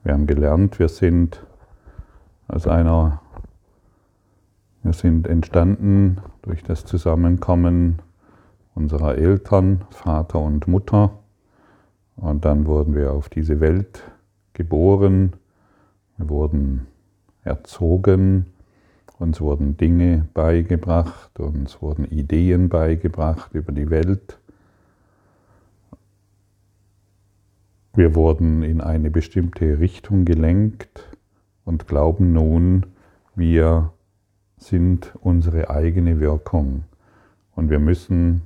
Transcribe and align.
Wir 0.03 0.13
haben 0.13 0.27
gelernt, 0.27 0.81
wir 0.81 0.89
sind 0.89 1.41
aus 2.49 2.67
einer 2.67 3.23
wir 4.89 4.95
sind 4.95 5.27
entstanden 5.27 6.17
durch 6.41 6.63
das 6.63 6.87
Zusammenkommen 6.87 7.99
unserer 8.75 9.19
Eltern, 9.19 9.85
Vater 9.91 10.41
und 10.41 10.67
Mutter. 10.67 11.19
Und 12.17 12.47
dann 12.47 12.65
wurden 12.65 12.95
wir 12.95 13.13
auf 13.13 13.29
diese 13.29 13.61
Welt 13.61 14.03
geboren. 14.55 15.35
Wir 16.17 16.31
wurden 16.31 16.87
erzogen. 17.45 18.47
Uns 19.19 19.43
wurden 19.43 19.77
Dinge 19.77 20.27
beigebracht. 20.33 21.39
Uns 21.39 21.83
wurden 21.83 22.07
Ideen 22.07 22.71
beigebracht 22.71 23.53
über 23.53 23.73
die 23.73 23.91
Welt. 23.91 24.39
Wir 27.93 28.15
wurden 28.15 28.63
in 28.63 28.81
eine 28.81 29.11
bestimmte 29.11 29.81
Richtung 29.81 30.25
gelenkt 30.25 31.15
und 31.67 31.87
glauben 31.87 32.33
nun, 32.33 32.87
wir 33.35 33.93
sind 34.59 35.15
unsere 35.21 35.71
eigene 35.71 36.21
Wirkung. 36.21 36.85
Und 37.55 37.71
wir 37.71 37.79
müssen 37.79 38.43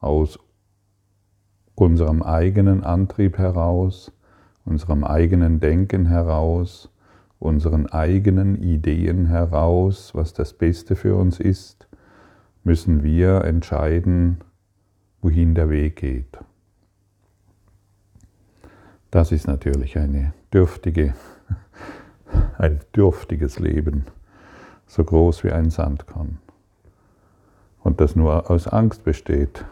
aus 0.00 0.38
unserem 1.74 2.22
eigenen 2.22 2.84
Antrieb 2.84 3.38
heraus, 3.38 4.12
unserem 4.64 5.04
eigenen 5.04 5.60
Denken 5.60 6.06
heraus, 6.06 6.90
unseren 7.38 7.86
eigenen 7.86 8.56
Ideen 8.56 9.26
heraus, 9.26 10.14
was 10.14 10.32
das 10.32 10.52
Beste 10.52 10.94
für 10.94 11.16
uns 11.16 11.40
ist, 11.40 11.88
müssen 12.62 13.02
wir 13.02 13.44
entscheiden, 13.44 14.38
wohin 15.20 15.54
der 15.54 15.68
Weg 15.68 15.96
geht. 15.96 16.38
Das 19.10 19.32
ist 19.32 19.46
natürlich 19.46 19.98
eine 19.98 20.32
dürftige, 20.52 21.14
ein 22.58 22.80
dürftiges 22.94 23.58
Leben 23.58 24.04
so 24.92 25.04
groß 25.04 25.42
wie 25.42 25.52
ein 25.52 25.70
Sandkorn. 25.70 26.38
Und 27.82 28.02
das 28.02 28.14
nur 28.14 28.50
aus 28.50 28.68
Angst 28.68 29.04
besteht. 29.04 29.64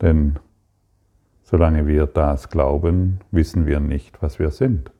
Denn 0.00 0.38
solange 1.42 1.86
wir 1.86 2.06
das 2.06 2.48
glauben, 2.48 3.20
wissen 3.32 3.66
wir 3.66 3.80
nicht, 3.80 4.22
was 4.22 4.38
wir 4.38 4.50
sind. 4.50 4.90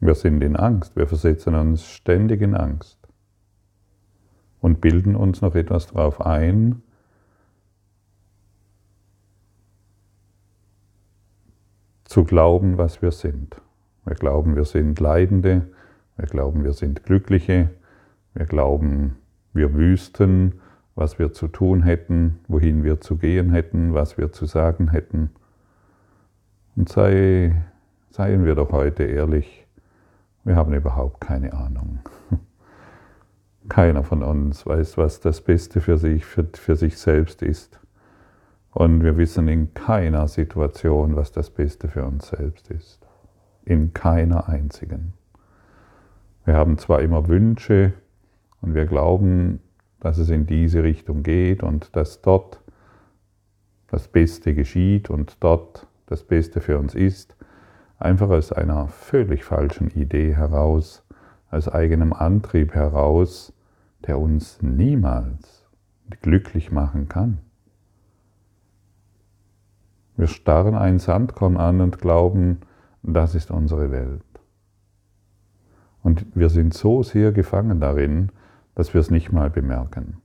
Wir 0.00 0.16
sind 0.16 0.42
in 0.42 0.56
Angst, 0.56 0.96
wir 0.96 1.06
versetzen 1.06 1.54
uns 1.54 1.86
ständig 1.86 2.42
in 2.42 2.56
Angst 2.56 2.98
und 4.60 4.80
bilden 4.80 5.14
uns 5.14 5.40
noch 5.40 5.54
etwas 5.54 5.86
darauf 5.86 6.20
ein, 6.20 6.82
zu 12.02 12.24
glauben, 12.24 12.76
was 12.76 13.00
wir 13.02 13.12
sind. 13.12 13.60
Wir 14.04 14.14
glauben, 14.14 14.54
wir 14.54 14.64
sind 14.64 15.00
Leidende, 15.00 15.62
wir 16.16 16.26
glauben, 16.26 16.62
wir 16.62 16.74
sind 16.74 17.04
Glückliche, 17.04 17.70
wir 18.34 18.44
glauben, 18.44 19.16
wir 19.54 19.72
wüssten, 19.74 20.60
was 20.94 21.18
wir 21.18 21.32
zu 21.32 21.48
tun 21.48 21.82
hätten, 21.82 22.40
wohin 22.46 22.84
wir 22.84 23.00
zu 23.00 23.16
gehen 23.16 23.50
hätten, 23.50 23.94
was 23.94 24.18
wir 24.18 24.30
zu 24.30 24.44
sagen 24.44 24.90
hätten. 24.90 25.30
Und 26.76 26.88
sei, 26.88 27.64
seien 28.10 28.44
wir 28.44 28.54
doch 28.54 28.72
heute 28.72 29.04
ehrlich, 29.04 29.66
wir 30.44 30.54
haben 30.54 30.74
überhaupt 30.74 31.20
keine 31.22 31.54
Ahnung. 31.54 32.00
Keiner 33.70 34.04
von 34.04 34.22
uns 34.22 34.66
weiß, 34.66 34.98
was 34.98 35.20
das 35.20 35.40
Beste 35.40 35.80
für 35.80 35.96
sich, 35.96 36.26
für, 36.26 36.46
für 36.52 36.76
sich 36.76 36.98
selbst 36.98 37.40
ist. 37.40 37.80
Und 38.72 39.02
wir 39.02 39.16
wissen 39.16 39.48
in 39.48 39.72
keiner 39.72 40.28
Situation, 40.28 41.16
was 41.16 41.32
das 41.32 41.48
Beste 41.48 41.88
für 41.88 42.04
uns 42.04 42.28
selbst 42.28 42.70
ist 42.70 43.03
in 43.64 43.92
keiner 43.94 44.48
einzigen. 44.48 45.14
Wir 46.44 46.54
haben 46.54 46.78
zwar 46.78 47.00
immer 47.00 47.28
Wünsche 47.28 47.94
und 48.60 48.74
wir 48.74 48.86
glauben, 48.86 49.60
dass 50.00 50.18
es 50.18 50.28
in 50.28 50.46
diese 50.46 50.82
Richtung 50.82 51.22
geht 51.22 51.62
und 51.62 51.96
dass 51.96 52.20
dort 52.20 52.60
das 53.88 54.08
Beste 54.08 54.54
geschieht 54.54 55.08
und 55.08 55.36
dort 55.40 55.86
das 56.06 56.24
Beste 56.24 56.60
für 56.60 56.78
uns 56.78 56.94
ist, 56.94 57.36
einfach 57.98 58.28
aus 58.28 58.52
einer 58.52 58.88
völlig 58.88 59.44
falschen 59.44 59.88
Idee 59.90 60.34
heraus, 60.34 61.02
aus 61.50 61.68
eigenem 61.68 62.12
Antrieb 62.12 62.74
heraus, 62.74 63.52
der 64.06 64.18
uns 64.18 64.60
niemals 64.60 65.66
glücklich 66.20 66.70
machen 66.70 67.08
kann. 67.08 67.38
Wir 70.16 70.26
starren 70.26 70.74
ein 70.74 70.98
Sandkorn 70.98 71.56
an 71.56 71.80
und 71.80 71.98
glauben, 71.98 72.60
das 73.12 73.34
ist 73.34 73.50
unsere 73.50 73.90
Welt. 73.90 74.22
Und 76.02 76.26
wir 76.34 76.48
sind 76.48 76.74
so 76.74 77.02
sehr 77.02 77.32
gefangen 77.32 77.80
darin, 77.80 78.30
dass 78.74 78.94
wir 78.94 79.00
es 79.00 79.10
nicht 79.10 79.32
mal 79.32 79.50
bemerken. 79.50 80.22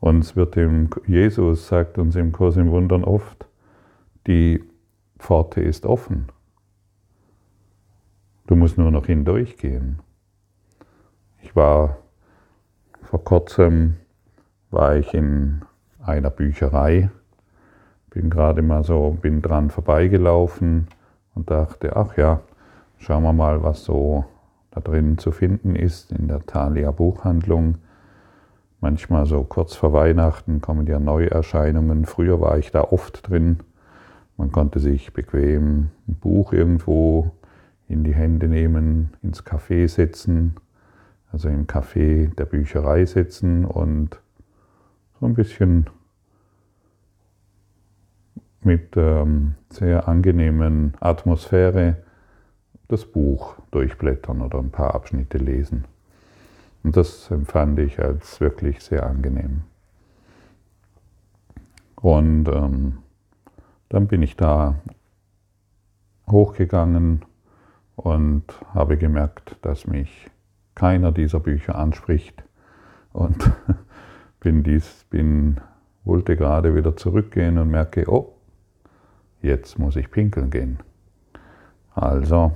Uns 0.00 0.36
wird 0.36 0.56
dem, 0.56 0.90
Jesus 1.06 1.68
sagt 1.68 1.98
uns 1.98 2.16
im 2.16 2.32
Kurs 2.32 2.56
im 2.56 2.70
Wundern 2.70 3.04
oft, 3.04 3.46
die 4.26 4.62
Pforte 5.18 5.60
ist 5.60 5.84
offen. 5.84 6.28
Du 8.46 8.56
musst 8.56 8.78
nur 8.78 8.90
noch 8.90 9.06
hindurchgehen. 9.06 9.98
Ich 11.42 11.54
war 11.54 11.98
vor 13.02 13.24
kurzem 13.24 13.96
war 14.70 14.96
ich 14.96 15.12
in 15.14 15.62
einer 16.00 16.30
Bücherei, 16.30 17.10
bin 18.10 18.30
gerade 18.30 18.62
mal 18.62 18.84
so, 18.84 19.16
bin 19.20 19.42
dran 19.42 19.70
vorbeigelaufen 19.70 20.88
und 21.38 21.50
dachte, 21.50 21.94
ach 21.94 22.16
ja, 22.16 22.40
schauen 22.98 23.22
wir 23.22 23.32
mal, 23.32 23.62
was 23.62 23.84
so 23.84 24.24
da 24.72 24.80
drin 24.80 25.18
zu 25.18 25.30
finden 25.30 25.76
ist 25.76 26.10
in 26.10 26.26
der 26.26 26.44
Thalia 26.44 26.90
Buchhandlung. 26.90 27.76
Manchmal 28.80 29.24
so 29.24 29.44
kurz 29.44 29.76
vor 29.76 29.92
Weihnachten 29.92 30.60
kommen 30.60 30.88
ja 30.88 30.98
Neuerscheinungen. 30.98 32.06
Früher 32.06 32.40
war 32.40 32.58
ich 32.58 32.72
da 32.72 32.82
oft 32.82 33.28
drin. 33.28 33.60
Man 34.36 34.50
konnte 34.50 34.80
sich 34.80 35.12
bequem 35.12 35.90
ein 36.08 36.14
Buch 36.16 36.52
irgendwo 36.52 37.30
in 37.86 38.02
die 38.02 38.14
Hände 38.14 38.48
nehmen, 38.48 39.10
ins 39.22 39.44
Café 39.44 39.88
setzen, 39.88 40.56
also 41.30 41.48
im 41.48 41.68
Café 41.68 42.34
der 42.34 42.46
Bücherei 42.46 43.06
sitzen 43.06 43.64
und 43.64 44.20
so 45.20 45.26
ein 45.26 45.34
bisschen 45.34 45.86
mit 48.62 48.96
ähm, 48.96 49.54
sehr 49.70 50.08
angenehmen 50.08 50.94
Atmosphäre 51.00 51.96
das 52.88 53.04
Buch 53.04 53.56
durchblättern 53.70 54.40
oder 54.40 54.58
ein 54.58 54.70
paar 54.70 54.94
Abschnitte 54.94 55.38
lesen. 55.38 55.84
Und 56.82 56.96
das 56.96 57.30
empfand 57.30 57.78
ich 57.78 58.00
als 58.00 58.40
wirklich 58.40 58.80
sehr 58.80 59.06
angenehm. 59.06 59.62
Und 61.96 62.48
ähm, 62.48 62.98
dann 63.88 64.06
bin 64.06 64.22
ich 64.22 64.36
da 64.36 64.76
hochgegangen 66.30 67.24
und 67.96 68.44
habe 68.72 68.96
gemerkt, 68.96 69.56
dass 69.62 69.86
mich 69.86 70.30
keiner 70.74 71.10
dieser 71.10 71.40
Bücher 71.40 71.74
anspricht 71.76 72.44
und 73.12 73.50
bin 74.40 74.62
dies, 74.62 75.04
bin, 75.10 75.60
wollte 76.04 76.36
gerade 76.36 76.74
wieder 76.74 76.96
zurückgehen 76.96 77.58
und 77.58 77.70
merke, 77.70 78.04
oh, 78.08 78.37
jetzt 79.42 79.78
muss 79.78 79.96
ich 79.96 80.10
pinkeln 80.10 80.50
gehen. 80.50 80.78
Also, 81.94 82.52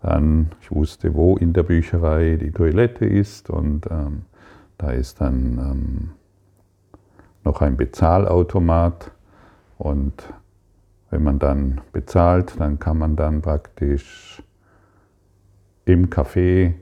dann, 0.00 0.50
ich 0.60 0.70
wusste, 0.70 1.14
wo 1.14 1.36
in 1.36 1.52
der 1.52 1.62
Bücherei 1.62 2.36
die 2.36 2.52
Toilette 2.52 3.06
ist 3.06 3.48
und 3.50 3.86
ähm, 3.90 4.26
da 4.76 4.90
ist 4.90 5.20
dann 5.20 5.58
ähm, 5.58 6.10
noch 7.44 7.60
ein 7.62 7.76
Bezahlautomat 7.76 9.12
und 9.78 10.32
wenn 11.10 11.22
man 11.22 11.38
dann 11.38 11.80
bezahlt, 11.92 12.58
dann 12.58 12.78
kann 12.78 12.98
man 12.98 13.16
dann 13.16 13.40
praktisch 13.40 14.42
im 15.84 16.10
Café, 16.10 16.74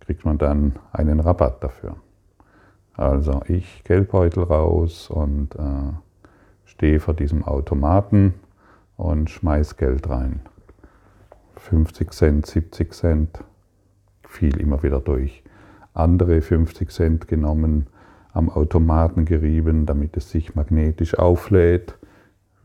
kriegt 0.00 0.24
man 0.24 0.38
dann 0.38 0.78
einen 0.92 1.20
Rabatt 1.20 1.62
dafür. 1.62 1.96
Also 2.94 3.42
ich 3.48 3.84
Geldbeutel 3.84 4.44
raus 4.44 5.10
und 5.10 5.54
äh, 5.56 5.92
stehe 6.76 7.00
vor 7.00 7.14
diesem 7.14 7.42
Automaten 7.42 8.34
und 8.98 9.30
schmeiß 9.30 9.78
Geld 9.78 10.10
rein. 10.10 10.40
50 11.56 12.12
Cent, 12.12 12.44
70 12.44 12.92
Cent, 12.92 13.44
fiel 14.28 14.60
immer 14.60 14.82
wieder 14.82 15.00
durch. 15.00 15.42
andere 15.94 16.42
50 16.42 16.90
Cent 16.90 17.28
genommen, 17.28 17.86
am 18.34 18.50
Automaten 18.50 19.24
gerieben, 19.24 19.86
damit 19.86 20.18
es 20.18 20.30
sich 20.30 20.54
magnetisch 20.54 21.18
auflädt. 21.18 21.94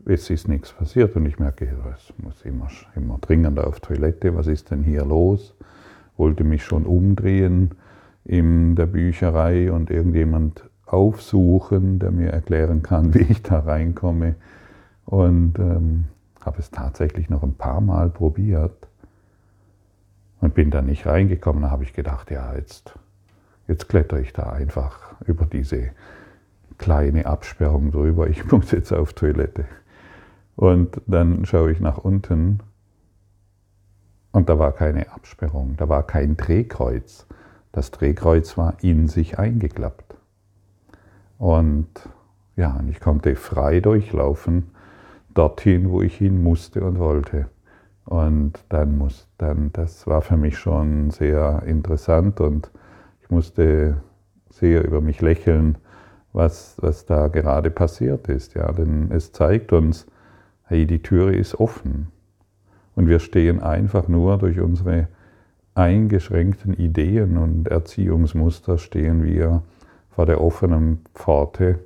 Es 0.04 0.28
ist 0.28 0.46
nichts 0.46 0.74
passiert 0.74 1.16
und 1.16 1.24
ich 1.24 1.38
merke, 1.38 1.74
es 1.94 2.12
muss 2.18 2.42
immer, 2.42 2.68
immer 2.94 3.16
dringender 3.18 3.66
auf 3.66 3.80
Toilette. 3.80 4.36
Was 4.36 4.46
ist 4.46 4.70
denn 4.70 4.82
hier 4.82 5.06
los? 5.06 5.54
Wollte 6.18 6.44
mich 6.44 6.64
schon 6.64 6.84
umdrehen 6.84 7.70
in 8.26 8.76
der 8.76 8.84
Bücherei 8.84 9.72
und 9.72 9.90
irgendjemand 9.90 10.68
aufsuchen, 10.92 11.98
der 11.98 12.10
mir 12.10 12.30
erklären 12.30 12.82
kann, 12.82 13.14
wie 13.14 13.22
ich 13.22 13.42
da 13.42 13.60
reinkomme. 13.60 14.34
Und 15.04 15.58
ähm, 15.58 16.04
habe 16.40 16.58
es 16.58 16.70
tatsächlich 16.70 17.28
noch 17.28 17.42
ein 17.42 17.54
paar 17.54 17.80
Mal 17.80 18.10
probiert 18.10 18.88
und 20.40 20.54
bin 20.54 20.70
da 20.70 20.82
nicht 20.82 21.06
reingekommen. 21.06 21.62
Da 21.62 21.70
habe 21.70 21.84
ich 21.84 21.92
gedacht, 21.92 22.30
ja, 22.30 22.54
jetzt, 22.54 22.94
jetzt 23.68 23.88
kletter 23.88 24.20
ich 24.20 24.32
da 24.32 24.50
einfach 24.50 24.98
über 25.26 25.46
diese 25.46 25.90
kleine 26.78 27.26
Absperrung 27.26 27.90
drüber. 27.90 28.28
Ich 28.28 28.44
muss 28.50 28.70
jetzt 28.70 28.92
auf 28.92 29.12
Toilette. 29.12 29.64
Und 30.56 31.00
dann 31.06 31.44
schaue 31.46 31.72
ich 31.72 31.80
nach 31.80 31.98
unten 31.98 32.60
und 34.32 34.48
da 34.48 34.58
war 34.58 34.72
keine 34.72 35.12
Absperrung, 35.12 35.76
da 35.76 35.88
war 35.88 36.06
kein 36.06 36.36
Drehkreuz. 36.36 37.26
Das 37.70 37.90
Drehkreuz 37.90 38.56
war 38.58 38.74
in 38.82 39.08
sich 39.08 39.38
eingeklappt. 39.38 40.01
Und 41.42 41.88
ja, 42.54 42.76
und 42.78 42.88
ich 42.88 43.00
konnte 43.00 43.34
frei 43.34 43.80
durchlaufen, 43.80 44.70
dorthin, 45.34 45.90
wo 45.90 46.00
ich 46.00 46.16
hin 46.16 46.40
musste 46.40 46.84
und 46.84 47.00
wollte. 47.00 47.48
Und 48.04 48.52
dann 48.68 48.96
muss, 48.96 49.26
dann, 49.38 49.72
das 49.72 50.06
war 50.06 50.22
für 50.22 50.36
mich 50.36 50.56
schon 50.56 51.10
sehr 51.10 51.64
interessant 51.66 52.40
und 52.40 52.70
ich 53.22 53.30
musste 53.30 53.96
sehr 54.50 54.84
über 54.84 55.00
mich 55.00 55.20
lächeln, 55.20 55.78
was, 56.32 56.76
was 56.80 57.06
da 57.06 57.26
gerade 57.26 57.72
passiert 57.72 58.28
ist. 58.28 58.54
Ja, 58.54 58.70
denn 58.70 59.10
es 59.10 59.32
zeigt 59.32 59.72
uns, 59.72 60.06
hey, 60.66 60.86
die 60.86 61.02
Türe 61.02 61.34
ist 61.34 61.56
offen. 61.56 62.06
Und 62.94 63.08
wir 63.08 63.18
stehen 63.18 63.60
einfach 63.60 64.06
nur 64.06 64.38
durch 64.38 64.60
unsere 64.60 65.08
eingeschränkten 65.74 66.74
Ideen 66.74 67.36
und 67.36 67.66
Erziehungsmuster 67.66 68.78
stehen 68.78 69.24
wir 69.24 69.64
vor 70.12 70.26
der 70.26 70.40
offenen 70.40 71.00
Pforte 71.14 71.78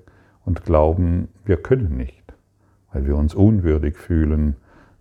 und 0.45 0.65
glauben, 0.65 1.29
wir 1.45 1.57
können 1.57 1.97
nicht, 1.97 2.35
weil 2.93 3.07
wir 3.07 3.17
uns 3.17 3.35
unwürdig 3.35 3.97
fühlen, 3.97 4.57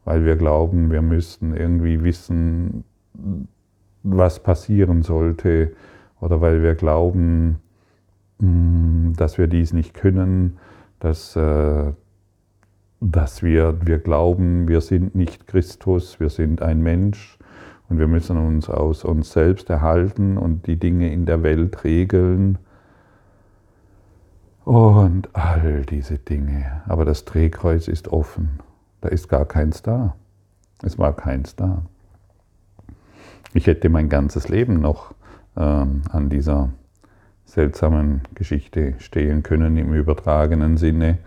weil 0.06 0.26
wir 0.26 0.36
glauben, 0.36 0.92
wir 0.92 1.02
müssten 1.02 1.56
irgendwie 1.56 2.04
wissen, 2.04 2.84
was 4.04 4.42
passieren 4.42 5.02
sollte 5.02 5.74
oder 6.22 6.40
weil 6.40 6.62
wir 6.62 6.76
glauben, 6.76 7.58
mm, 8.40 9.14
dass 9.14 9.38
wir 9.38 9.48
dies 9.48 9.74
nicht 9.74 9.96
können, 9.96 10.58
dass, 11.00 11.36
äh, 11.36 11.92
dass 13.02 13.42
wir, 13.42 13.86
wir 13.86 13.98
glauben, 13.98 14.68
wir 14.68 14.82
sind 14.82 15.16
nicht 15.16 15.48
Christus, 15.48 16.20
wir 16.20 16.30
sind 16.30 16.62
ein 16.62 16.82
Mensch 16.82 17.40
und 17.90 17.98
wir 17.98 18.08
müssen 18.08 18.38
uns 18.38 18.70
aus 18.70 19.04
uns 19.04 19.32
selbst 19.32 19.70
erhalten 19.72 20.38
und 20.38 20.68
die 20.68 20.78
Dinge 20.78 21.12
in 21.12 21.26
der 21.26 21.42
Welt 21.42 21.84
regeln 21.84 22.60
und 24.66 25.30
all 25.34 25.86
diese 25.86 26.18
Dinge. 26.18 26.82
Aber 26.88 27.06
das 27.06 27.24
Drehkreuz 27.24 27.88
ist 27.88 28.10
offen. 28.10 28.60
Da 29.02 29.10
ist 29.10 29.30
gar 29.30 29.46
keins 29.46 29.82
da. 29.82 30.16
Es 30.82 30.98
war 30.98 31.16
keins 31.16 31.56
da. 31.56 31.84
Ich 33.54 33.68
hätte 33.68 33.90
mein 33.90 34.10
ganzes 34.10 34.50
Leben 34.50 34.82
noch 34.82 35.14
ähm, 35.56 36.02
an 36.12 36.30
dieser 36.30 36.70
seltsamen 37.46 38.22
Geschichte 38.34 38.96
stehen 38.98 39.44
können 39.44 39.78
im 39.78 39.94
übertragenen 39.94 40.78
Sinne 40.78 41.20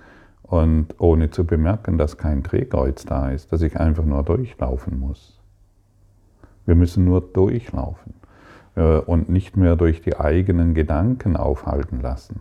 und 0.43 0.94
ohne 0.99 1.31
zu 1.31 1.46
bemerken, 1.46 1.96
dass 1.96 2.19
kein 2.19 2.43
Drehkreuz 2.43 3.05
da 3.05 3.31
ist, 3.31 3.52
dass 3.52 3.62
ich 3.62 3.79
einfach 3.79 4.05
nur 4.05 4.25
durchlaufen 4.25 4.99
muss. 4.99 5.38
Wir 6.67 6.75
müssen 6.75 7.05
nur 7.05 7.20
durchlaufen 7.20 8.14
äh, 8.75 8.99
und 8.99 9.29
nicht 9.29 9.56
mehr 9.56 9.76
durch 9.76 10.02
die 10.02 10.19
eigenen 10.19 10.75
Gedanken 10.75 11.37
aufhalten 11.37 12.00
lassen, 12.00 12.40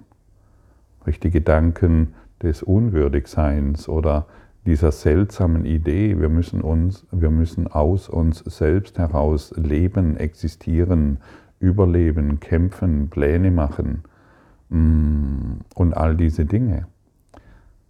durch 1.08 1.22
die 1.22 1.32
Gedanken 1.32 2.16
des 2.44 2.62
Unwürdigseins 2.62 3.88
oder 3.88 4.26
dieser 4.66 4.92
seltsamen 4.92 5.64
Idee, 5.64 6.20
wir 6.20 6.28
müssen, 6.28 6.60
uns, 6.60 7.08
wir 7.12 7.30
müssen 7.32 7.68
aus 7.68 8.10
uns 8.10 8.40
selbst 8.40 9.00
heraus 9.00 9.54
leben, 9.56 10.18
existieren, 10.18 11.20
überleben, 11.62 12.42
kämpfen, 12.42 13.10
Pläne 13.10 13.52
machen 13.52 14.04
mm, 14.68 15.62
und 15.76 15.94
all 15.96 16.18
diese 16.18 16.44
Dinge. 16.44 16.88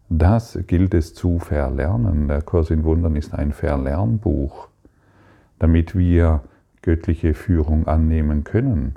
Das 0.10 0.60
gilt 0.68 0.94
es 0.94 1.16
zu 1.16 1.40
verlernen. 1.40 2.28
Der 2.28 2.44
Kurs 2.44 2.70
in 2.70 2.84
Wundern 2.84 3.16
ist 3.16 3.34
ein 3.34 3.52
Verlernbuch, 3.52 4.68
damit 5.58 5.98
wir 5.98 6.44
göttliche 6.84 7.34
Führung 7.34 7.88
annehmen 7.88 8.44
können, 8.44 8.94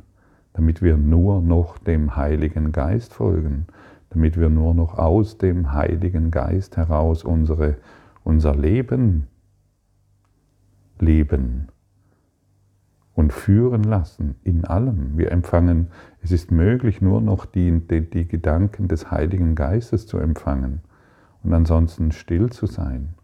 damit 0.53 0.83
wir 0.83 0.99
nur 0.99 1.41
noch 1.41 1.79
dem 1.79 2.17
Heiligen 2.17 2.71
Geist 2.71 3.15
folgen, 3.15 3.67
damit 4.11 4.39
wir 4.39 4.51
nur 4.51 4.75
noch 4.75 4.99
aus 4.99 5.39
dem 5.39 5.73
Heiligen 5.73 6.31
Geist 6.31 6.77
heraus 6.77 7.25
unsere, 7.25 7.77
unser 8.25 8.55
Leben 8.55 9.29
leben 10.99 11.69
und 13.15 13.33
führen 13.33 13.85
lassen 13.85 14.35
in 14.45 14.65
allem. 14.65 15.17
Wir 15.17 15.31
empfangen, 15.33 15.89
es 16.23 16.33
ist 16.33 16.51
möglich, 16.51 17.01
nur 17.01 17.21
noch 17.21 17.47
die, 17.47 17.81
die, 17.87 18.09
die 18.09 18.27
Gedanken 18.27 18.89
des 18.89 19.11
Heiligen 19.11 19.55
Geistes 19.55 20.07
zu 20.07 20.19
empfangen 20.19 20.81
und 21.43 21.53
ansonsten 21.55 22.13
still 22.13 22.51
zu 22.51 22.67
sein. 22.67 23.15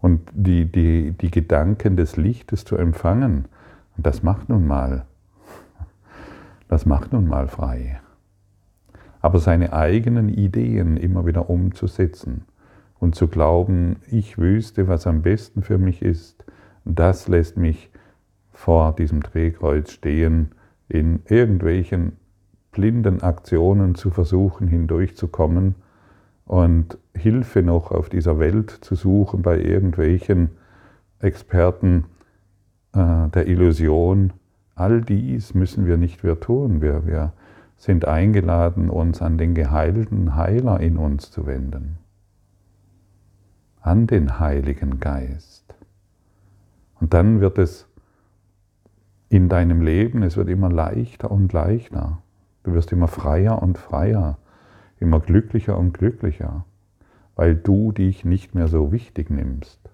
Und 0.00 0.30
die, 0.32 0.70
die, 0.70 1.12
die 1.12 1.30
Gedanken 1.30 1.96
des 1.96 2.16
Lichtes 2.16 2.64
zu 2.64 2.76
empfangen. 2.76 3.46
Und 3.96 4.06
das 4.06 4.22
macht 4.22 4.48
nun 4.48 4.66
mal 4.66 5.04
das 6.70 6.86
macht 6.86 7.12
nun 7.12 7.26
mal 7.26 7.48
frei. 7.48 8.00
Aber 9.20 9.40
seine 9.40 9.72
eigenen 9.72 10.28
Ideen 10.28 10.96
immer 10.96 11.26
wieder 11.26 11.50
umzusetzen 11.50 12.44
und 13.00 13.16
zu 13.16 13.26
glauben, 13.26 13.96
ich 14.08 14.38
wüsste, 14.38 14.86
was 14.86 15.08
am 15.08 15.22
besten 15.22 15.62
für 15.62 15.78
mich 15.78 16.00
ist, 16.00 16.44
das 16.84 17.26
lässt 17.26 17.56
mich 17.56 17.90
vor 18.52 18.94
diesem 18.94 19.20
Drehkreuz 19.20 19.90
stehen, 19.90 20.52
in 20.88 21.22
irgendwelchen 21.26 22.12
blinden 22.70 23.20
Aktionen 23.20 23.96
zu 23.96 24.10
versuchen, 24.10 24.68
hindurchzukommen 24.68 25.74
und 26.44 26.98
Hilfe 27.16 27.62
noch 27.62 27.90
auf 27.90 28.08
dieser 28.08 28.38
Welt 28.38 28.70
zu 28.70 28.94
suchen 28.94 29.42
bei 29.42 29.58
irgendwelchen 29.60 30.50
Experten 31.18 32.04
äh, 32.94 33.28
der 33.28 33.48
Illusion, 33.48 34.34
All 34.80 35.02
dies 35.02 35.52
müssen 35.52 35.84
wir 35.84 35.98
nicht 35.98 36.24
mehr 36.24 36.40
tun. 36.40 36.80
Wir, 36.80 37.06
wir 37.06 37.34
sind 37.76 38.08
eingeladen, 38.08 38.88
uns 38.88 39.20
an 39.20 39.36
den 39.36 39.54
geheilten 39.54 40.36
Heiler 40.36 40.80
in 40.80 40.96
uns 40.96 41.30
zu 41.30 41.44
wenden. 41.44 41.98
An 43.82 44.06
den 44.06 44.40
Heiligen 44.40 44.98
Geist. 44.98 45.74
Und 46.98 47.12
dann 47.12 47.42
wird 47.42 47.58
es 47.58 47.88
in 49.28 49.50
deinem 49.50 49.82
Leben, 49.82 50.22
es 50.22 50.38
wird 50.38 50.48
immer 50.48 50.70
leichter 50.70 51.30
und 51.30 51.52
leichter. 51.52 52.22
Du 52.62 52.72
wirst 52.72 52.90
immer 52.90 53.08
freier 53.08 53.62
und 53.62 53.76
freier, 53.76 54.38
immer 54.98 55.20
glücklicher 55.20 55.76
und 55.76 55.92
glücklicher, 55.92 56.64
weil 57.36 57.54
du 57.54 57.92
dich 57.92 58.24
nicht 58.24 58.54
mehr 58.54 58.66
so 58.66 58.92
wichtig 58.92 59.28
nimmst, 59.28 59.90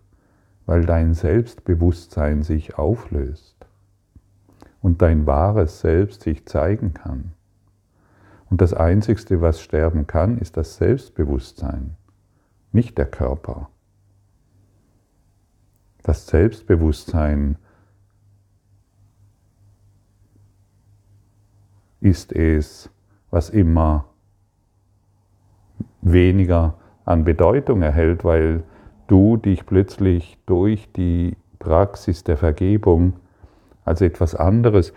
weil 0.65 0.85
dein 0.85 1.13
Selbstbewusstsein 1.13 2.45
sich 2.45 2.79
auflöst 2.79 3.56
und 4.87 5.03
dein 5.03 5.27
wahres 5.27 5.81
Selbst 5.81 6.23
sich 6.23 6.47
zeigen 6.47 6.95
kann. 6.95 7.33
Und 8.49 8.61
das 8.61 8.73
Einzigste, 8.73 9.41
was 9.41 9.61
sterben 9.61 10.07
kann, 10.07 10.39
ist 10.39 10.57
das 10.57 10.77
Selbstbewusstsein, 10.77 11.97
nicht 12.71 12.97
der 12.97 13.07
Körper. 13.07 13.69
Das 16.05 16.29
Selbstbewusstsein 16.29 17.59
ist 21.99 22.33
es, 22.33 22.89
was 23.33 23.51
immer 23.51 24.05
weniger 26.01 26.79
an 27.05 27.25
Bedeutung 27.25 27.83
erhält, 27.83 28.23
weil 28.23 28.63
du 29.09 29.37
dich 29.37 29.67
plötzlich 29.67 30.39
durch 30.47 30.93
die 30.93 31.37
Praxis 31.59 32.23
der 32.23 32.37
Vergebung 32.37 33.15
als 33.87 34.03
etwas 34.03 34.35
anderes. 34.35 34.93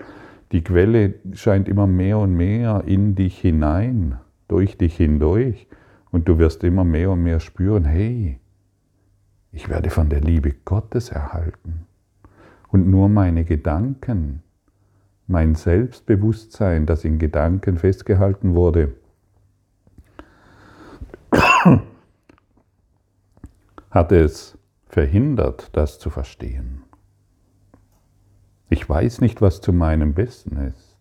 Die 0.52 0.62
Quelle 0.62 1.14
scheint 1.32 1.70
immer 1.70 1.88
mehr 1.88 2.18
und 2.18 2.36
mehr 2.36 2.84
in 2.86 3.16
dich 3.16 3.40
hinein, 3.40 4.20
durch 4.50 4.78
dich 4.78 4.98
hindurch. 4.98 5.68
Und 6.12 6.28
du 6.28 6.38
wirst 6.40 6.66
immer 6.66 6.84
mehr 6.84 7.12
und 7.12 7.24
mehr 7.24 7.40
spüren, 7.40 7.86
hey, 7.86 8.40
ich 9.54 9.70
werde 9.70 9.90
von 9.90 10.10
der 10.10 10.20
Liebe 10.20 10.54
Gottes 10.66 11.10
erhalten. 11.10 11.86
Und 12.68 12.90
nur 12.90 13.08
meine 13.08 13.46
Gedanken 13.46 14.44
mein 15.30 15.54
Selbstbewusstsein, 15.54 16.88
das 16.88 17.06
in 17.06 17.20
Gedanken 17.20 17.78
festgehalten 17.78 18.56
wurde, 18.56 18.96
hat 23.92 24.12
es 24.12 24.58
verhindert, 24.88 25.70
das 25.74 26.00
zu 26.00 26.10
verstehen. 26.10 26.82
Ich 28.72 28.88
weiß 28.88 29.22
nicht, 29.22 29.42
was 29.42 29.62
zu 29.62 29.74
meinem 29.74 30.14
Besten 30.14 30.58
ist, 30.58 31.00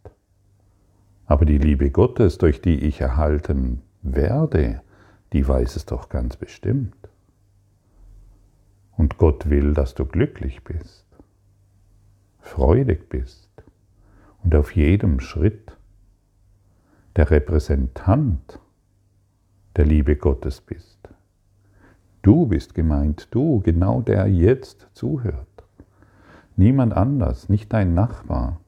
aber 1.26 1.44
die 1.44 1.58
Liebe 1.58 1.90
Gottes, 1.90 2.38
durch 2.38 2.62
die 2.62 2.78
ich 2.78 3.02
erhalten 3.02 3.82
werde, 4.00 4.80
die 5.34 5.46
weiß 5.46 5.76
es 5.76 5.84
doch 5.84 6.08
ganz 6.08 6.38
bestimmt. 6.38 6.96
Und 8.96 9.18
Gott 9.18 9.50
will, 9.50 9.74
dass 9.74 9.94
du 9.94 10.06
glücklich 10.06 10.64
bist, 10.64 11.04
freudig 12.40 13.10
bist 13.10 13.50
und 14.42 14.54
auf 14.54 14.74
jedem 14.74 15.20
Schritt 15.20 15.76
der 17.16 17.30
Repräsentant 17.30 18.60
der 19.76 19.84
Liebe 19.84 20.16
Gottes 20.16 20.62
bist. 20.62 20.98
Du 22.22 22.46
bist 22.46 22.74
gemeint, 22.74 23.28
du, 23.30 23.60
genau 23.60 24.00
der 24.00 24.26
jetzt 24.26 24.88
zuhört. 24.94 25.47
Niemand 26.58 26.92
anders, 26.92 27.48
nicht 27.48 27.72
dein 27.72 27.94
Nachbar. 27.94 28.60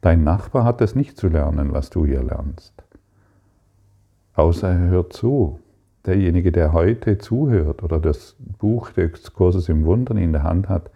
Dein 0.00 0.24
Nachbar 0.24 0.64
hat 0.64 0.80
es 0.80 0.96
nicht 0.96 1.16
zu 1.16 1.28
lernen, 1.28 1.72
was 1.72 1.88
du 1.88 2.04
hier 2.04 2.24
lernst. 2.24 2.74
Außer 4.34 4.68
er 4.68 4.88
hört 4.88 5.12
zu. 5.12 5.60
Derjenige, 6.06 6.50
der 6.50 6.72
heute 6.72 7.18
zuhört 7.18 7.84
oder 7.84 8.00
das 8.00 8.34
Buch 8.58 8.90
des 8.90 9.32
Kurses 9.32 9.68
im 9.68 9.84
Wundern 9.84 10.16
in 10.16 10.32
der 10.32 10.42
Hand 10.42 10.68
hat, 10.68 10.90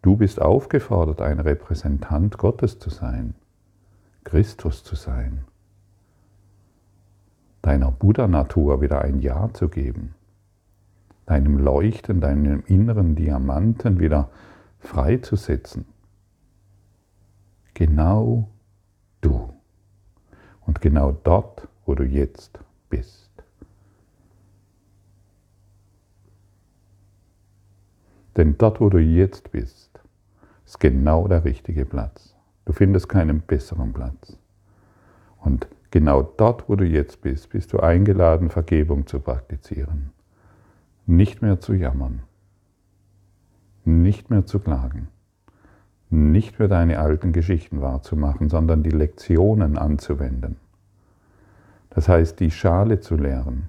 du 0.00 0.16
bist 0.16 0.40
aufgefordert, 0.40 1.20
ein 1.20 1.40
Repräsentant 1.40 2.38
Gottes 2.38 2.78
zu 2.78 2.90
sein, 2.90 3.34
Christus 4.22 4.84
zu 4.84 4.94
sein, 4.94 5.44
deiner 7.62 7.90
Buddha-Natur 7.90 8.80
wieder 8.80 9.02
ein 9.02 9.18
Ja 9.18 9.50
zu 9.52 9.68
geben 9.68 10.14
deinem 11.26 11.58
Leuchten, 11.58 12.20
deinem 12.20 12.62
inneren 12.66 13.14
Diamanten 13.14 13.98
wieder 13.98 14.28
freizusetzen. 14.86 15.86
Genau 17.74 18.48
du. 19.20 19.52
Und 20.66 20.80
genau 20.80 21.12
dort, 21.12 21.68
wo 21.86 21.94
du 21.94 22.04
jetzt 22.04 22.58
bist. 22.88 23.30
Denn 28.36 28.56
dort, 28.58 28.80
wo 28.80 28.88
du 28.88 28.98
jetzt 28.98 29.52
bist, 29.52 30.00
ist 30.64 30.80
genau 30.80 31.28
der 31.28 31.44
richtige 31.44 31.84
Platz. 31.84 32.34
Du 32.64 32.72
findest 32.72 33.08
keinen 33.08 33.40
besseren 33.40 33.92
Platz. 33.92 34.38
Und 35.38 35.68
genau 35.90 36.22
dort, 36.22 36.68
wo 36.68 36.76
du 36.76 36.84
jetzt 36.84 37.20
bist, 37.20 37.50
bist 37.50 37.72
du 37.72 37.80
eingeladen, 37.80 38.50
Vergebung 38.50 39.06
zu 39.06 39.20
praktizieren 39.20 40.14
nicht 41.06 41.42
mehr 41.42 41.60
zu 41.60 41.74
jammern, 41.74 42.22
nicht 43.84 44.30
mehr 44.30 44.46
zu 44.46 44.58
klagen, 44.58 45.08
nicht 46.10 46.58
mehr 46.58 46.68
deine 46.68 46.98
alten 46.98 47.32
Geschichten 47.32 47.80
wahrzumachen, 47.80 48.48
sondern 48.48 48.82
die 48.82 48.90
Lektionen 48.90 49.78
anzuwenden. 49.78 50.56
Das 51.90 52.08
heißt, 52.08 52.40
die 52.40 52.50
Schale 52.50 53.00
zu 53.00 53.16
leeren, 53.16 53.68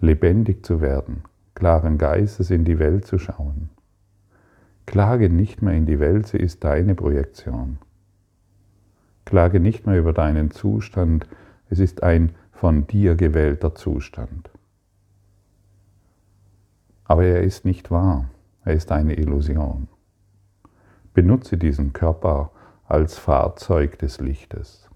lebendig 0.00 0.64
zu 0.64 0.80
werden, 0.80 1.22
klaren 1.54 1.98
Geistes 1.98 2.50
in 2.50 2.64
die 2.64 2.78
Welt 2.78 3.06
zu 3.06 3.18
schauen. 3.18 3.70
Klage 4.86 5.30
nicht 5.30 5.62
mehr 5.62 5.74
in 5.74 5.86
die 5.86 6.00
Welt, 6.00 6.26
sie 6.26 6.38
ist 6.38 6.64
deine 6.64 6.94
Projektion. 6.94 7.78
Klage 9.24 9.60
nicht 9.60 9.86
mehr 9.86 9.98
über 9.98 10.12
deinen 10.12 10.50
Zustand, 10.50 11.26
es 11.70 11.78
ist 11.78 12.02
ein 12.02 12.32
von 12.50 12.86
dir 12.86 13.14
gewählter 13.14 13.74
Zustand. 13.74 14.50
Aber 17.04 17.24
er 17.24 17.42
ist 17.42 17.64
nicht 17.64 17.90
wahr, 17.90 18.28
er 18.64 18.74
ist 18.74 18.92
eine 18.92 19.14
Illusion. 19.14 19.88
Benutze 21.14 21.56
diesen 21.56 21.92
Körper 21.92 22.52
als 22.84 23.18
Fahrzeug 23.18 23.98
des 23.98 24.20
Lichtes. 24.20 24.88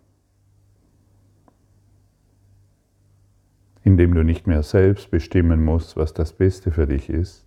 Indem 3.83 4.15
du 4.15 4.23
nicht 4.23 4.47
mehr 4.47 4.63
selbst 4.63 5.11
bestimmen 5.11 5.65
musst, 5.65 5.97
was 5.97 6.13
das 6.13 6.33
Beste 6.33 6.71
für 6.71 6.87
dich 6.87 7.09
ist, 7.09 7.47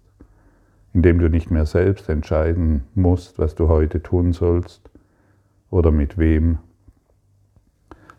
indem 0.94 1.20
du 1.20 1.30
nicht 1.30 1.52
mehr 1.52 1.66
selbst 1.66 2.10
entscheiden 2.10 2.84
musst, 2.96 3.40
was 3.40 3.56
du 3.56 3.68
heute 3.68 4.02
tun 4.02 4.34
sollst 4.34 4.90
oder 5.70 5.92
mit 5.92 6.18
wem, 6.18 6.60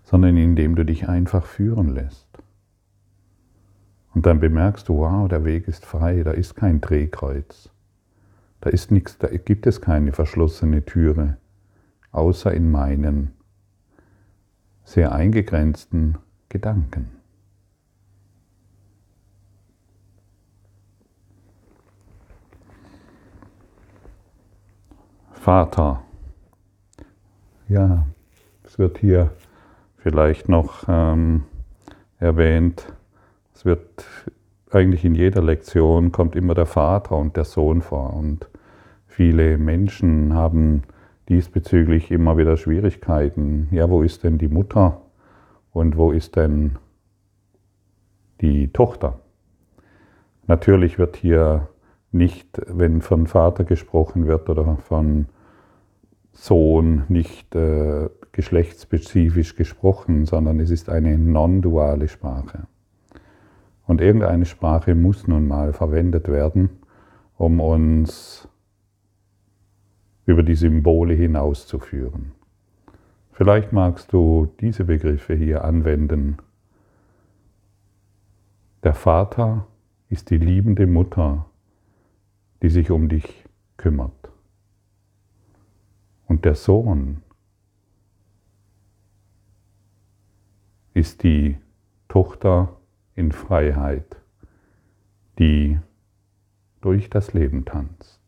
sondern 0.04 0.37
indem 0.37 0.75
du 0.75 0.85
dich 0.85 1.09
einfach 1.09 1.47
führen 1.47 1.88
lässt. 1.88 2.28
Und 4.14 4.26
dann 4.26 4.40
bemerkst 4.40 4.88
du, 4.88 4.99
wow, 4.99 5.28
der 5.28 5.45
Weg 5.45 5.69
ist 5.69 5.87
frei, 5.87 6.23
da 6.23 6.33
ist 6.33 6.57
kein 6.57 6.80
Drehkreuz. 6.80 7.71
Da 8.60 8.70
ist 8.70 8.90
nichts, 8.90 9.16
da 9.18 9.28
gibt 9.28 9.66
es 9.66 9.80
keine 9.80 10.12
verschlossene 10.12 10.84
Türe, 10.84 11.38
außer 12.12 12.52
in 12.52 12.70
meinen 12.70 13.32
sehr 14.84 15.12
eingegrenzten 15.12 16.18
Gedanken. 16.48 17.10
Vater. 25.32 26.02
Ja, 27.68 28.06
es 28.64 28.78
wird 28.78 28.98
hier 28.98 29.30
vielleicht 29.96 30.50
noch 30.50 30.84
ähm, 30.86 31.44
erwähnt, 32.18 32.92
es 33.54 33.64
wird 33.64 34.04
eigentlich 34.70 35.04
in 35.04 35.14
jeder 35.14 35.42
Lektion 35.42 36.12
kommt 36.12 36.36
immer 36.36 36.54
der 36.54 36.66
Vater 36.66 37.16
und 37.16 37.36
der 37.36 37.44
Sohn 37.44 37.82
vor. 37.82 38.14
Und 38.14 38.50
viele 39.20 39.58
Menschen 39.58 40.32
haben 40.32 40.84
diesbezüglich 41.28 42.10
immer 42.10 42.38
wieder 42.38 42.56
Schwierigkeiten. 42.56 43.68
Ja, 43.70 43.90
wo 43.90 44.00
ist 44.00 44.24
denn 44.24 44.38
die 44.38 44.48
Mutter 44.48 45.02
und 45.74 45.98
wo 45.98 46.10
ist 46.10 46.36
denn 46.36 46.78
die 48.40 48.68
Tochter? 48.68 49.20
Natürlich 50.46 50.98
wird 50.98 51.16
hier 51.16 51.68
nicht, 52.12 52.62
wenn 52.66 53.02
von 53.02 53.26
Vater 53.26 53.64
gesprochen 53.64 54.26
wird 54.26 54.48
oder 54.48 54.78
von 54.88 55.26
Sohn, 56.32 57.02
nicht 57.08 57.54
äh, 57.54 58.08
geschlechtsspezifisch 58.32 59.54
gesprochen, 59.54 60.24
sondern 60.24 60.60
es 60.60 60.70
ist 60.70 60.88
eine 60.88 61.18
non-duale 61.18 62.08
Sprache. 62.08 62.60
Und 63.86 64.00
irgendeine 64.00 64.46
Sprache 64.46 64.94
muss 64.94 65.28
nun 65.28 65.46
mal 65.46 65.74
verwendet 65.74 66.26
werden, 66.26 66.70
um 67.36 67.60
uns 67.60 68.48
über 70.30 70.42
die 70.42 70.54
Symbole 70.54 71.14
hinauszuführen. 71.14 72.32
Vielleicht 73.32 73.72
magst 73.72 74.12
du 74.12 74.52
diese 74.60 74.84
Begriffe 74.84 75.34
hier 75.34 75.64
anwenden. 75.64 76.37
Der 78.84 78.94
Vater 78.94 79.66
ist 80.08 80.30
die 80.30 80.38
liebende 80.38 80.87
Mutter, 80.87 81.46
die 82.62 82.68
sich 82.68 82.90
um 82.90 83.08
dich 83.08 83.44
kümmert. 83.76 84.30
Und 86.26 86.44
der 86.44 86.54
Sohn 86.54 87.22
ist 90.94 91.22
die 91.22 91.56
Tochter, 92.08 92.76
in 93.16 93.32
Freiheit, 93.32 94.16
die 95.38 95.78
durch 96.80 97.10
das 97.10 97.34
Leben 97.34 97.64
tanzt. 97.64 98.19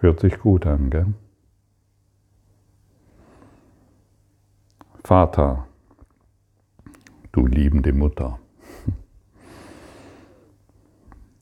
Hört 0.00 0.20
sich 0.20 0.38
gut 0.38 0.66
an, 0.66 0.90
gell? 0.90 1.06
Vater, 5.02 5.66
du 7.32 7.46
liebende 7.46 7.92
Mutter. 7.92 8.38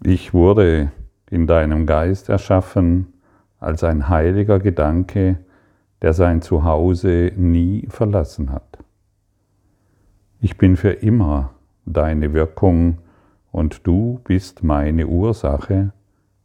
Ich 0.03 0.35
wurde 0.35 0.93
in 1.31 1.47
deinem 1.47 1.87
Geist 1.87 2.29
erschaffen 2.29 3.15
als 3.59 3.83
ein 3.83 4.09
heiliger 4.09 4.59
Gedanke, 4.59 5.39
der 6.03 6.13
sein 6.13 6.43
Zuhause 6.43 7.33
nie 7.37 7.87
verlassen 7.89 8.53
hat. 8.53 8.79
Ich 10.41 10.59
bin 10.59 10.77
für 10.77 10.91
immer 10.91 11.55
deine 11.87 12.35
Wirkung 12.35 12.99
und 13.51 13.87
du 13.87 14.21
bist 14.25 14.63
meine 14.63 15.07
Ursache 15.07 15.93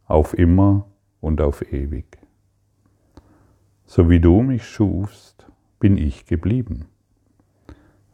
auf 0.06 0.32
immer 0.32 0.86
und 1.20 1.40
auf 1.40 1.72
ewig. 1.72 2.18
So 3.84 4.08
wie 4.08 4.20
du 4.20 4.42
mich 4.42 4.64
schufst, 4.66 5.46
bin 5.78 5.96
ich 5.96 6.26
geblieben. 6.26 6.86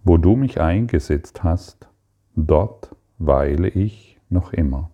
Wo 0.04 0.16
du 0.16 0.36
mich 0.36 0.60
eingesetzt 0.60 1.42
hast, 1.42 1.88
dort 2.34 2.94
weile 3.18 3.68
ich 3.68 4.18
noch 4.28 4.52
immer. 4.52 4.90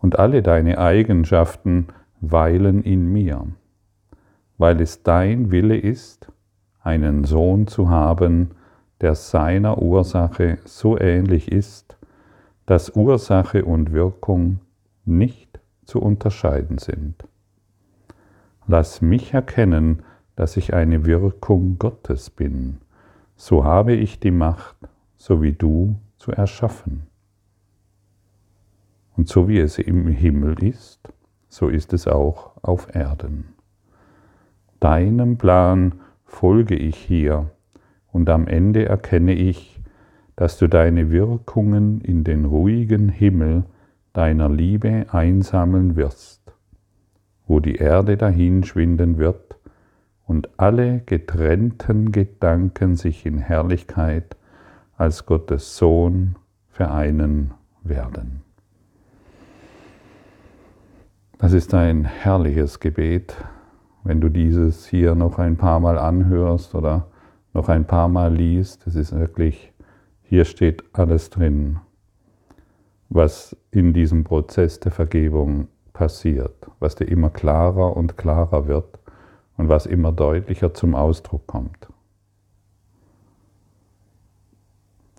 Und 0.00 0.18
alle 0.18 0.42
deine 0.42 0.78
Eigenschaften 0.78 1.88
weilen 2.20 2.82
in 2.82 3.12
mir, 3.12 3.46
weil 4.58 4.80
es 4.80 5.02
dein 5.02 5.50
Wille 5.50 5.76
ist, 5.76 6.32
einen 6.82 7.24
Sohn 7.24 7.66
zu 7.66 7.90
haben, 7.90 8.50
der 9.00 9.14
seiner 9.14 9.80
Ursache 9.80 10.58
so 10.64 10.98
ähnlich 10.98 11.50
ist, 11.50 11.96
dass 12.66 12.94
Ursache 12.96 13.64
und 13.64 13.92
Wirkung 13.92 14.60
nicht 15.04 15.59
zu 15.90 16.00
unterscheiden 16.00 16.78
sind. 16.78 17.24
Lass 18.68 19.02
mich 19.02 19.34
erkennen, 19.34 20.04
dass 20.36 20.56
ich 20.56 20.72
eine 20.72 21.04
Wirkung 21.04 21.80
Gottes 21.80 22.30
bin, 22.30 22.78
so 23.34 23.64
habe 23.64 23.94
ich 23.94 24.20
die 24.20 24.30
Macht, 24.30 24.76
so 25.16 25.42
wie 25.42 25.52
du, 25.52 25.96
zu 26.16 26.30
erschaffen. 26.30 27.08
Und 29.16 29.28
so 29.28 29.48
wie 29.48 29.58
es 29.58 29.78
im 29.78 30.06
Himmel 30.06 30.62
ist, 30.62 31.12
so 31.48 31.68
ist 31.68 31.92
es 31.92 32.06
auch 32.06 32.52
auf 32.62 32.94
Erden. 32.94 33.54
Deinem 34.78 35.38
Plan 35.38 36.00
folge 36.24 36.76
ich 36.76 36.96
hier 36.96 37.50
und 38.12 38.30
am 38.30 38.46
Ende 38.46 38.86
erkenne 38.86 39.32
ich, 39.32 39.80
dass 40.36 40.56
du 40.56 40.68
deine 40.68 41.10
Wirkungen 41.10 42.00
in 42.00 42.22
den 42.22 42.44
ruhigen 42.44 43.08
Himmel 43.08 43.64
deiner 44.12 44.48
Liebe 44.48 45.06
einsammeln 45.10 45.96
wirst, 45.96 46.40
wo 47.46 47.60
die 47.60 47.76
Erde 47.76 48.16
dahinschwinden 48.16 49.18
wird 49.18 49.56
und 50.26 50.48
alle 50.58 51.00
getrennten 51.00 52.12
Gedanken 52.12 52.96
sich 52.96 53.26
in 53.26 53.38
Herrlichkeit 53.38 54.36
als 54.96 55.26
Gottes 55.26 55.76
Sohn 55.76 56.36
vereinen 56.68 57.52
werden. 57.82 58.42
Das 61.38 61.52
ist 61.52 61.72
ein 61.72 62.04
herrliches 62.04 62.80
Gebet, 62.80 63.34
wenn 64.04 64.20
du 64.20 64.28
dieses 64.28 64.86
hier 64.86 65.14
noch 65.14 65.38
ein 65.38 65.56
paar 65.56 65.80
Mal 65.80 65.98
anhörst 65.98 66.74
oder 66.74 67.08
noch 67.54 67.68
ein 67.68 67.86
paar 67.86 68.08
Mal 68.08 68.34
liest. 68.34 68.86
Es 68.86 68.94
ist 68.94 69.18
wirklich, 69.18 69.72
hier 70.22 70.44
steht 70.44 70.84
alles 70.92 71.30
drin 71.30 71.80
was 73.10 73.56
in 73.72 73.92
diesem 73.92 74.24
Prozess 74.24 74.78
der 74.80 74.92
Vergebung 74.92 75.66
passiert, 75.92 76.70
was 76.78 76.94
dir 76.94 77.06
immer 77.06 77.28
klarer 77.28 77.96
und 77.96 78.16
klarer 78.16 78.66
wird 78.68 78.98
und 79.56 79.68
was 79.68 79.84
immer 79.84 80.12
deutlicher 80.12 80.72
zum 80.72 80.94
Ausdruck 80.94 81.46
kommt. 81.46 81.88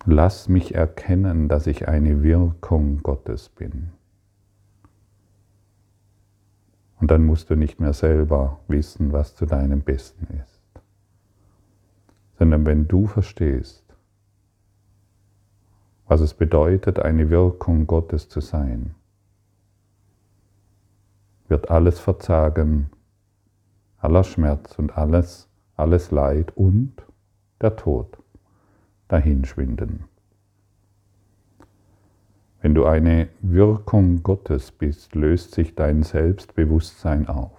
Lass 0.06 0.50
mich 0.50 0.74
erkennen, 0.74 1.48
dass 1.48 1.68
ich 1.68 1.88
eine 1.88 2.24
Wirkung 2.24 3.04
Gottes 3.04 3.50
bin. 3.50 3.92
Und 7.00 7.12
dann 7.12 7.26
musst 7.26 7.50
du 7.50 7.56
nicht 7.56 7.80
mehr 7.80 7.94
selber 7.94 8.60
wissen, 8.68 9.12
was 9.12 9.36
zu 9.36 9.46
deinem 9.46 9.82
Besten 9.82 10.28
ist, 10.38 10.62
sondern 12.40 12.66
wenn 12.66 12.88
du 12.88 13.06
verstehst, 13.06 13.81
was 16.12 16.20
es 16.20 16.34
bedeutet, 16.34 17.00
eine 17.00 17.30
Wirkung 17.30 17.88
Gottes 17.88 18.28
zu 18.28 18.42
sein, 18.42 18.96
wird 21.48 21.72
alles 21.72 22.02
Verzagen, 22.02 22.90
aller 23.98 24.26
Schmerz 24.26 24.78
und 24.78 24.98
alles, 24.98 25.48
alles 25.78 26.12
Leid 26.12 26.52
und 26.58 26.92
der 27.62 27.78
Tod 27.78 28.22
dahinschwinden. 29.08 30.04
Wenn 32.60 32.76
du 32.76 32.84
eine 32.84 33.30
Wirkung 33.40 34.22
Gottes 34.22 34.70
bist, 34.74 35.16
löst 35.16 35.54
sich 35.54 35.76
dein 35.76 36.04
Selbstbewusstsein 36.04 37.30
auf. 37.30 37.58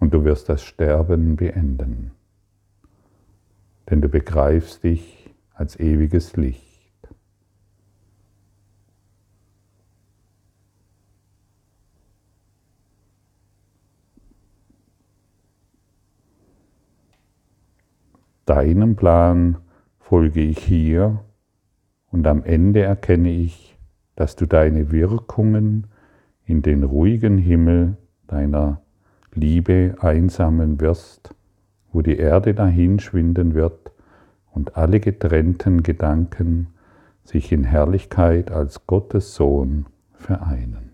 Und 0.00 0.14
du 0.14 0.24
wirst 0.24 0.48
das 0.48 0.62
Sterben 0.62 1.36
beenden 1.36 2.12
denn 3.90 4.00
du 4.00 4.08
begreifst 4.08 4.84
dich 4.84 5.34
als 5.52 5.78
ewiges 5.78 6.36
Licht. 6.36 6.64
Deinem 18.46 18.94
Plan 18.96 19.58
folge 19.98 20.40
ich 20.40 20.58
hier 20.58 21.24
und 22.10 22.26
am 22.26 22.44
Ende 22.44 22.82
erkenne 22.82 23.30
ich, 23.30 23.78
dass 24.16 24.36
du 24.36 24.46
deine 24.46 24.92
Wirkungen 24.92 25.86
in 26.44 26.60
den 26.60 26.82
ruhigen 26.82 27.38
Himmel 27.38 27.96
deiner 28.26 28.82
Liebe 29.32 29.96
einsammeln 29.98 30.78
wirst 30.78 31.34
wo 31.94 32.02
die 32.02 32.16
Erde 32.16 32.54
dahinschwinden 32.54 33.54
wird 33.54 33.92
und 34.50 34.76
alle 34.76 34.98
getrennten 34.98 35.84
Gedanken 35.84 36.66
sich 37.22 37.52
in 37.52 37.62
Herrlichkeit 37.62 38.50
als 38.50 38.86
Gottes 38.86 39.36
Sohn 39.36 39.86
vereinen. 40.12 40.90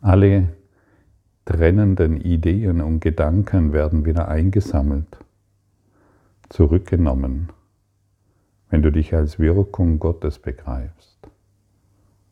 Alle 0.00 0.48
trennenden 1.44 2.16
Ideen 2.20 2.80
und 2.80 2.98
Gedanken 2.98 3.72
werden 3.72 4.04
wieder 4.04 4.26
eingesammelt, 4.26 5.18
zurückgenommen, 6.48 7.50
wenn 8.68 8.82
du 8.82 8.90
dich 8.90 9.14
als 9.14 9.38
Wirkung 9.38 10.00
Gottes 10.00 10.40
begreifst. 10.40 11.18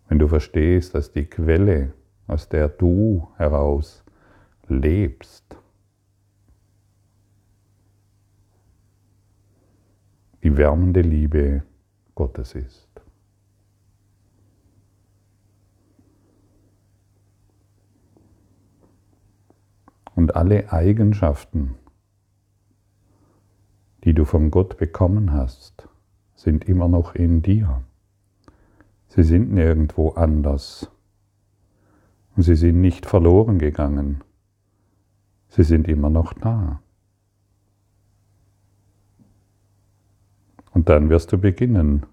Wenn 0.09 0.19
du 0.19 0.27
verstehst, 0.27 0.97
dass 0.97 1.13
die 1.13 1.27
Quelle, 1.27 1.93
aus 2.27 2.49
der 2.49 2.69
du 2.69 3.29
heraus 3.37 4.00
lebst. 4.71 5.57
Die 10.43 10.57
wärmende 10.57 11.03
Liebe 11.03 11.65
Gottes 12.15 12.55
ist. 12.55 12.89
Und 20.15 20.37
alle 20.37 20.73
Eigenschaften, 20.73 21.77
die 24.05 24.15
du 24.15 24.25
von 24.25 24.51
Gott 24.51 24.77
bekommen 24.79 25.33
hast, 25.33 25.89
sind 26.35 26.65
immer 26.65 26.89
noch 26.89 27.15
in 27.15 27.43
dir. 27.43 27.83
Sie 29.09 29.25
sind 29.25 29.53
nirgendwo 29.53 30.11
anders. 30.11 30.91
Und 32.37 32.45
sie 32.45 32.55
sind 32.55 32.81
nicht 32.81 33.07
verloren 33.07 33.59
gegangen. 33.59 34.23
Sie 35.51 35.65
sind 35.65 35.89
immer 35.89 36.11
noch 36.11 36.33
da. 36.33 36.81
Und 40.73 40.89
dann 40.89 41.11
wirst 41.11 41.33
du 41.33 41.39
beginnen, 41.39 42.07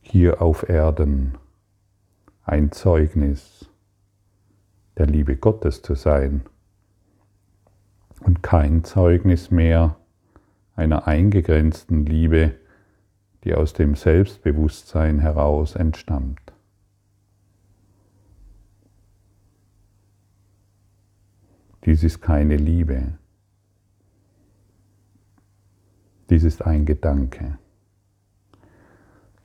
hier 0.00 0.40
auf 0.40 0.68
Erden 0.68 1.36
ein 2.44 2.70
Zeugnis 2.70 3.68
der 4.96 5.06
Liebe 5.06 5.36
Gottes 5.36 5.82
zu 5.82 5.94
sein 5.94 6.42
und 8.20 8.42
kein 8.42 8.84
Zeugnis 8.84 9.50
mehr 9.50 9.96
einer 10.76 11.08
eingegrenzten 11.08 12.06
Liebe, 12.06 12.54
die 13.42 13.54
aus 13.54 13.72
dem 13.72 13.96
Selbstbewusstsein 13.96 15.18
heraus 15.18 15.74
entstammt. 15.74 16.43
Dies 21.84 22.02
ist 22.02 22.22
keine 22.22 22.56
Liebe. 22.56 23.12
Dies 26.30 26.42
ist 26.42 26.62
ein 26.62 26.86
Gedanke. 26.86 27.58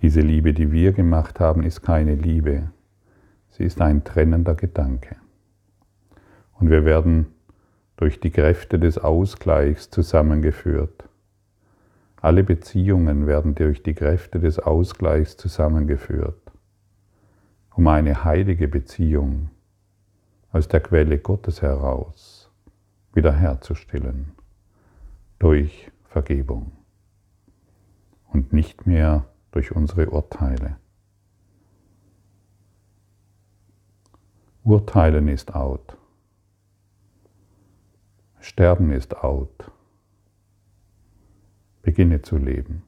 Diese 0.01 0.21
Liebe, 0.21 0.53
die 0.53 0.71
wir 0.71 0.93
gemacht 0.93 1.41
haben, 1.41 1.63
ist 1.63 1.81
keine 1.81 2.15
Liebe. 2.15 2.71
Sie 3.49 3.65
ist 3.65 3.81
ein 3.81 4.05
trennender 4.05 4.55
Gedanke. 4.55 5.17
Und 6.53 6.69
wir 6.69 6.85
werden 6.85 7.27
durch 7.97 8.21
die 8.21 8.31
Kräfte 8.31 8.79
des 8.79 8.97
Ausgleichs 8.97 9.89
zusammengeführt. 9.89 11.09
Alle 12.21 12.45
Beziehungen 12.45 13.27
werden 13.27 13.55
durch 13.55 13.83
die 13.83 13.93
Kräfte 13.93 14.39
des 14.39 14.59
Ausgleichs 14.59 15.35
zusammengeführt, 15.35 16.39
um 17.75 17.87
eine 17.87 18.23
heilige 18.23 18.69
Beziehung 18.69 19.49
aus 20.51 20.67
der 20.67 20.79
Quelle 20.79 21.19
Gottes 21.19 21.61
heraus 21.61 22.28
wiederherzustellen 23.13 24.31
durch 25.39 25.91
Vergebung 26.05 26.71
und 28.31 28.53
nicht 28.53 28.85
mehr 28.87 29.25
durch 29.51 29.71
unsere 29.71 30.09
Urteile. 30.09 30.77
Urteilen 34.63 35.27
ist 35.27 35.55
out. 35.55 35.97
Sterben 38.39 38.91
ist 38.91 39.15
out. 39.17 39.71
Beginne 41.81 42.21
zu 42.21 42.37
leben. 42.37 42.83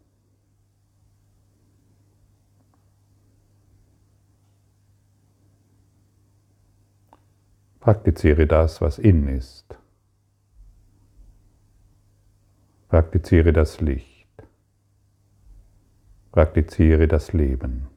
Praktiziere 7.80 8.46
das, 8.46 8.80
was 8.80 9.00
in 9.00 9.28
ist. 9.28 9.71
Praktiziere 12.92 13.54
das 13.54 13.80
Licht. 13.80 14.28
Praktiziere 16.34 17.08
das 17.08 17.32
Leben. 17.32 17.88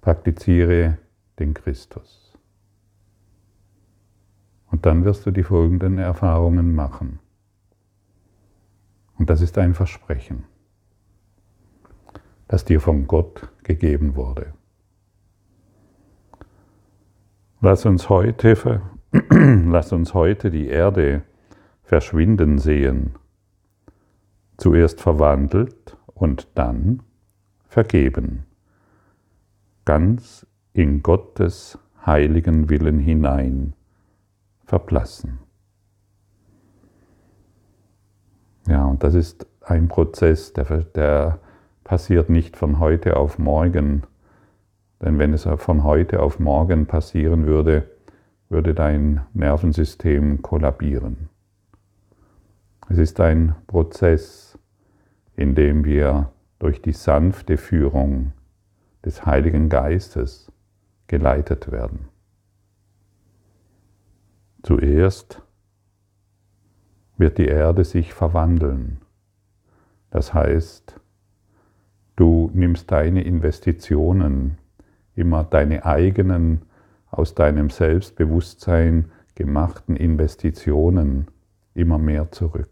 Praktiziere 0.00 0.96
den 1.38 1.52
Christus. 1.52 2.32
Und 4.70 4.86
dann 4.86 5.04
wirst 5.04 5.26
du 5.26 5.30
die 5.30 5.42
folgenden 5.42 5.98
Erfahrungen 5.98 6.74
machen. 6.74 7.18
Und 9.18 9.28
das 9.28 9.42
ist 9.42 9.58
ein 9.58 9.74
Versprechen, 9.74 10.44
das 12.48 12.64
dir 12.64 12.80
von 12.80 13.06
Gott 13.06 13.46
gegeben 13.62 14.16
wurde. 14.16 14.54
Lass 17.60 17.84
uns 17.84 18.08
heute, 18.08 18.80
lass 19.30 19.92
uns 19.92 20.14
heute 20.14 20.50
die 20.50 20.68
Erde 20.68 21.24
verschwinden 21.92 22.56
sehen, 22.56 23.16
zuerst 24.56 25.02
verwandelt 25.02 25.98
und 26.14 26.48
dann 26.54 27.02
vergeben, 27.68 28.46
ganz 29.84 30.46
in 30.72 31.02
Gottes 31.02 31.78
heiligen 32.06 32.70
Willen 32.70 32.98
hinein 32.98 33.74
verblassen. 34.64 35.40
Ja, 38.66 38.86
und 38.86 39.04
das 39.04 39.12
ist 39.12 39.46
ein 39.60 39.88
Prozess, 39.88 40.54
der, 40.54 40.84
der 40.94 41.40
passiert 41.84 42.30
nicht 42.30 42.56
von 42.56 42.78
heute 42.78 43.18
auf 43.18 43.38
morgen, 43.38 44.04
denn 45.02 45.18
wenn 45.18 45.34
es 45.34 45.46
von 45.58 45.84
heute 45.84 46.22
auf 46.22 46.38
morgen 46.38 46.86
passieren 46.86 47.44
würde, 47.44 47.90
würde 48.48 48.72
dein 48.72 49.26
Nervensystem 49.34 50.40
kollabieren. 50.40 51.28
Es 52.92 52.98
ist 52.98 53.20
ein 53.20 53.54
Prozess, 53.68 54.58
in 55.34 55.54
dem 55.54 55.86
wir 55.86 56.30
durch 56.58 56.82
die 56.82 56.92
sanfte 56.92 57.56
Führung 57.56 58.34
des 59.02 59.24
Heiligen 59.24 59.70
Geistes 59.70 60.52
geleitet 61.06 61.72
werden. 61.72 62.10
Zuerst 64.62 65.40
wird 67.16 67.38
die 67.38 67.46
Erde 67.46 67.84
sich 67.84 68.12
verwandeln. 68.12 68.98
Das 70.10 70.34
heißt, 70.34 71.00
du 72.16 72.50
nimmst 72.52 72.90
deine 72.90 73.22
Investitionen 73.24 74.58
immer 75.14 75.44
deine 75.44 75.86
eigenen, 75.86 76.60
aus 77.10 77.34
deinem 77.34 77.70
Selbstbewusstsein 77.70 79.10
gemachten 79.34 79.96
Investitionen 79.96 81.28
immer 81.72 81.96
mehr 81.96 82.30
zurück. 82.30 82.68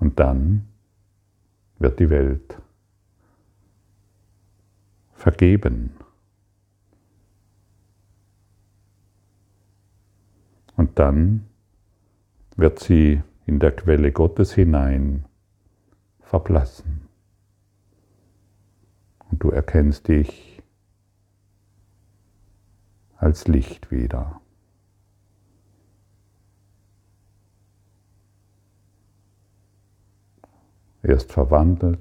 Und 0.00 0.18
dann 0.20 0.68
wird 1.78 1.98
die 2.00 2.10
Welt 2.10 2.60
vergeben. 5.14 5.94
Und 10.76 10.98
dann 10.98 11.48
wird 12.56 12.78
sie 12.78 13.22
in 13.46 13.58
der 13.58 13.74
Quelle 13.74 14.12
Gottes 14.12 14.52
hinein 14.52 15.24
verblassen 16.20 17.08
und 19.30 19.42
du 19.42 19.50
erkennst 19.50 20.08
dich 20.08 20.62
als 23.16 23.48
Licht 23.48 23.90
wieder. 23.90 24.40
Erst 31.02 31.32
verwandelt, 31.32 32.00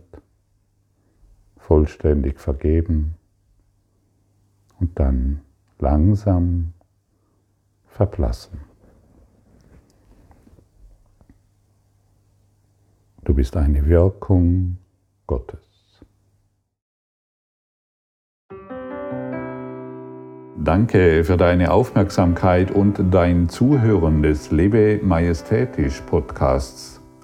vollständig 1.57 2.39
vergeben 2.39 3.15
und 4.79 4.99
dann 4.99 5.41
langsam 5.79 6.73
verblassen. 7.85 8.59
Du 13.23 13.33
bist 13.33 13.57
eine 13.57 13.85
Wirkung 13.85 14.77
Gottes. 15.27 15.59
Danke 20.63 21.23
für 21.23 21.37
deine 21.37 21.71
Aufmerksamkeit 21.71 22.71
und 22.71 23.13
dein 23.13 23.47
Zuhören 23.47 24.23
des 24.23 24.51
Lebe 24.51 24.99
Majestätisch 25.03 26.01
Podcasts. 26.01 26.96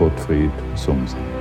Gottfried 0.00 0.50
Sumsen. 0.76 1.39